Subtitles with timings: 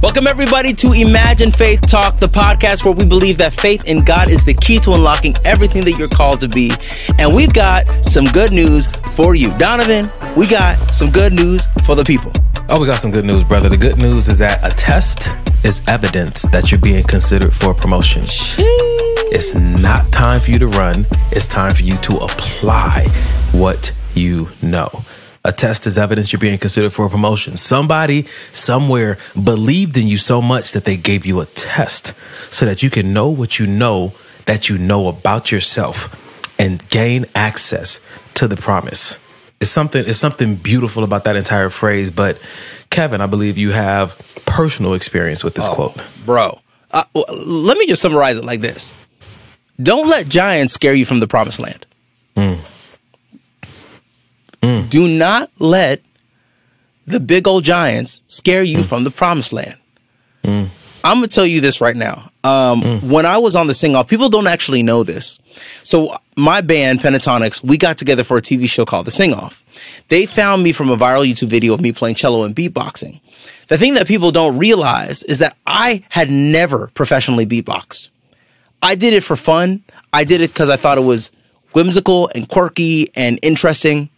[0.00, 4.30] Welcome, everybody, to Imagine Faith Talk, the podcast where we believe that faith in God
[4.30, 6.70] is the key to unlocking everything that you're called to be.
[7.18, 9.50] And we've got some good news for you.
[9.58, 12.30] Donovan, we got some good news for the people.
[12.68, 13.68] Oh, we got some good news, brother.
[13.68, 15.30] The good news is that a test
[15.64, 18.22] is evidence that you're being considered for promotion.
[19.30, 23.08] It's not time for you to run, it's time for you to apply
[23.50, 25.02] what you know.
[25.48, 27.56] A test is evidence you're being considered for a promotion.
[27.56, 32.12] Somebody somewhere believed in you so much that they gave you a test
[32.50, 34.12] so that you can know what you know
[34.44, 36.14] that you know about yourself
[36.58, 37.98] and gain access
[38.34, 39.16] to the promise.
[39.58, 42.38] It's something it's something beautiful about that entire phrase, but
[42.90, 45.96] Kevin, I believe you have personal experience with this oh, quote.
[46.26, 48.92] Bro, uh, well, let me just summarize it like this.
[49.82, 51.86] Don't let giants scare you from the promised land.
[52.36, 52.58] Mm.
[54.62, 54.88] Mm.
[54.90, 56.02] Do not let
[57.06, 58.84] the big old giants scare you mm.
[58.84, 59.76] from the promised land.
[60.44, 60.68] Mm.
[61.04, 62.30] I'm gonna tell you this right now.
[62.44, 63.02] Um, mm.
[63.02, 65.38] when I was on the sing off, people don't actually know this.
[65.82, 69.64] So my band Pentatonix, we got together for a TV show called The Sing Off.
[70.08, 73.20] They found me from a viral YouTube video of me playing cello and beatboxing.
[73.68, 78.10] The thing that people don't realize is that I had never professionally beatboxed.
[78.82, 79.82] I did it for fun.
[80.12, 81.30] I did it because I thought it was
[81.72, 84.08] whimsical and quirky and interesting.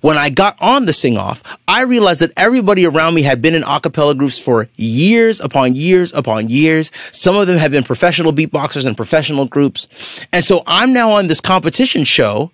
[0.00, 3.54] When I got on the sing off, I realized that everybody around me had been
[3.54, 6.90] in a cappella groups for years upon years upon years.
[7.12, 9.88] Some of them have been professional beatboxers and professional groups.
[10.32, 12.50] And so I'm now on this competition show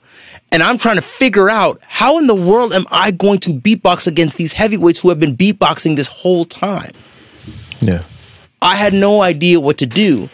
[0.52, 4.06] and I'm trying to figure out how in the world am I going to beatbox
[4.06, 6.90] against these heavyweights who have been beatboxing this whole time?
[7.80, 8.04] Yeah.
[8.62, 10.30] I had no idea what to do.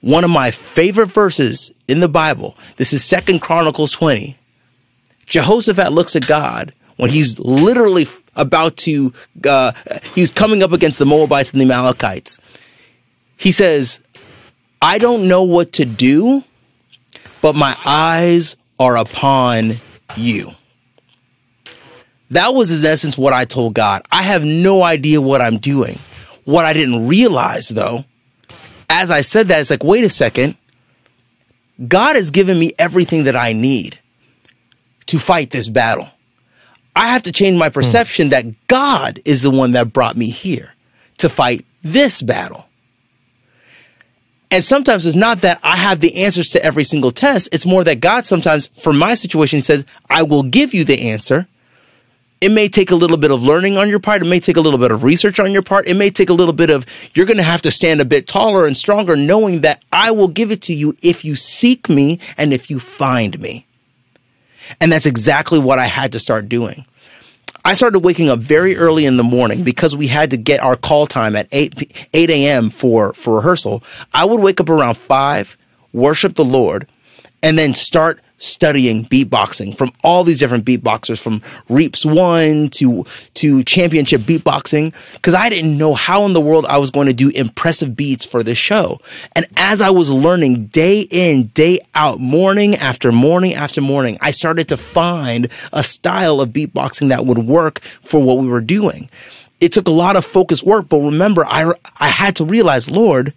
[0.00, 4.36] One of my favorite verses in the Bible, this is Second Chronicles 20.
[5.26, 9.12] Jehoshaphat looks at God when he's literally about to,
[9.48, 9.72] uh,
[10.14, 12.38] he's coming up against the Moabites and the Amalekites.
[13.36, 14.00] He says,
[14.80, 16.44] I don't know what to do,
[17.42, 19.76] but my eyes are upon
[20.16, 20.52] you.
[22.30, 24.02] That was in essence what I told God.
[24.10, 25.98] I have no idea what I'm doing.
[26.44, 28.04] What I didn't realize though,
[28.88, 30.56] as I said that, it's like, wait a second.
[31.86, 33.98] God has given me everything that I need
[35.06, 36.08] to fight this battle.
[36.94, 38.30] I have to change my perception mm.
[38.30, 40.74] that God is the one that brought me here
[41.18, 42.66] to fight this battle.
[44.50, 47.48] And sometimes it's not that I have the answers to every single test.
[47.52, 51.48] It's more that God sometimes, for my situation, says, I will give you the answer.
[52.40, 54.22] It may take a little bit of learning on your part.
[54.22, 55.88] It may take a little bit of research on your part.
[55.88, 58.26] It may take a little bit of, you're going to have to stand a bit
[58.26, 62.20] taller and stronger, knowing that I will give it to you if you seek me
[62.36, 63.66] and if you find me.
[64.80, 66.84] And that's exactly what I had to start doing.
[67.64, 70.76] I started waking up very early in the morning because we had to get our
[70.76, 72.70] call time at 8, 8 a.m.
[72.70, 73.82] for, for rehearsal.
[74.14, 75.56] I would wake up around 5,
[75.92, 76.86] worship the Lord,
[77.42, 83.62] and then start studying beatboxing from all these different beatboxers from Reeps One to to
[83.64, 87.30] championship beatboxing because I didn't know how in the world I was going to do
[87.30, 89.00] impressive beats for this show.
[89.34, 94.30] And as I was learning day in, day out, morning after morning after morning, I
[94.30, 99.08] started to find a style of beatboxing that would work for what we were doing.
[99.60, 103.32] It took a lot of focused work, but remember I I had to realize, Lord,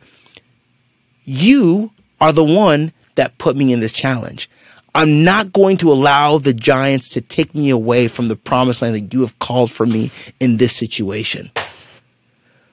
[1.23, 4.49] you are the one that put me in this challenge.
[4.95, 8.95] I'm not going to allow the giants to take me away from the promised land
[8.95, 11.51] that you have called for me in this situation.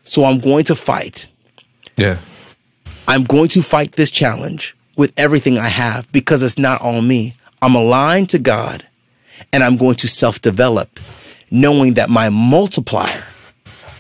[0.03, 1.29] So I'm going to fight.
[1.97, 2.19] Yeah.
[3.09, 7.35] I'm going to fight this challenge with everything I have because it's not all me.
[7.63, 8.87] I'm aligned to God
[9.53, 10.99] and I'm going to self develop,
[11.51, 13.25] knowing that my multiplier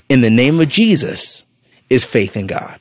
[0.08, 1.44] in the name of Jesus
[1.90, 2.78] is faith in God.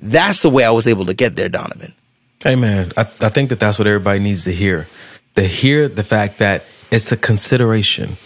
[0.00, 1.92] That's the way I was able to get there, Donovan.
[2.40, 4.86] Hey man, I, I think that that's what everybody needs to hear.
[5.34, 8.16] To hear the fact that it's a consideration.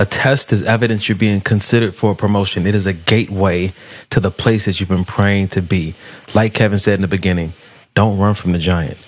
[0.00, 2.66] A test is evidence you're being considered for a promotion.
[2.66, 3.72] It is a gateway
[4.10, 5.94] to the places you've been praying to be.
[6.34, 7.52] Like Kevin said in the beginning,
[7.94, 8.98] don't run from the giant.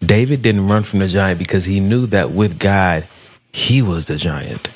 [0.00, 3.08] David didn't run from the giant because he knew that with God,
[3.52, 4.68] he was the giant.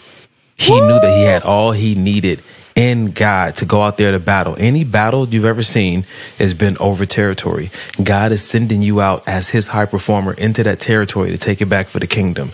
[0.56, 0.80] He Woo!
[0.80, 2.42] knew that he had all he needed
[2.78, 4.54] in God to go out there to battle.
[4.56, 6.06] Any battle you've ever seen
[6.38, 7.72] has been over territory.
[8.00, 11.66] God is sending you out as his high performer into that territory to take it
[11.66, 12.52] back for the kingdom.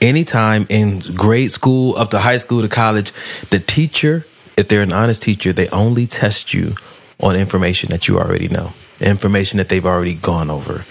[0.00, 3.12] Anytime in grade school, up to high school to college,
[3.50, 4.24] the teacher,
[4.56, 6.74] if they're an honest teacher, they only test you
[7.20, 10.86] on information that you already know, information that they've already gone over.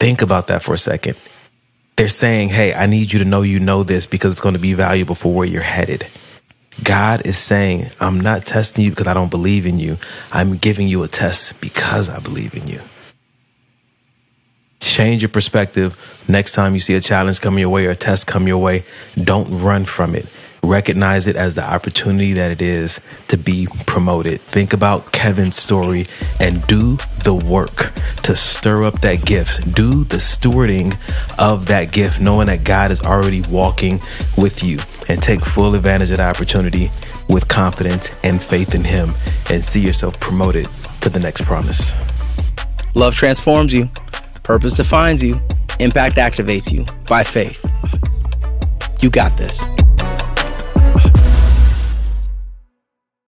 [0.00, 1.16] Think about that for a second.
[1.94, 4.58] They're saying, hey, I need you to know you know this because it's going to
[4.60, 6.04] be valuable for where you're headed.
[6.82, 9.96] God is saying, I'm not testing you because I don't believe in you.
[10.32, 12.80] I'm giving you a test because I believe in you.
[14.80, 15.96] Change your perspective.
[16.28, 18.84] Next time you see a challenge come your way or a test come your way,
[19.22, 20.26] don't run from it.
[20.64, 24.40] Recognize it as the opportunity that it is to be promoted.
[24.40, 26.06] Think about Kevin's story
[26.40, 29.74] and do the work to stir up that gift.
[29.74, 30.96] Do the stewarding
[31.38, 34.00] of that gift, knowing that God is already walking
[34.38, 34.78] with you
[35.08, 36.90] and take full advantage of the opportunity
[37.28, 39.12] with confidence and faith in Him
[39.50, 40.66] and see yourself promoted
[41.02, 41.92] to the next promise.
[42.94, 43.90] Love transforms you,
[44.42, 45.40] purpose defines you,
[45.78, 47.64] impact activates you by faith.
[49.00, 49.66] You got this.